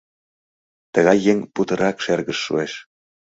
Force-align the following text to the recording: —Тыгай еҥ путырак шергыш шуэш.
—Тыгай 0.93 1.17
еҥ 1.31 1.39
путырак 1.53 1.97
шергыш 2.03 2.39
шуэш. 2.45 2.73